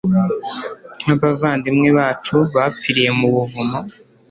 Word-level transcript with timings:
nk'abavandimwe 1.01 1.89
bacu 1.97 2.35
bapfiriye 2.55 3.09
mu 3.19 3.27
buvumo 3.35 3.79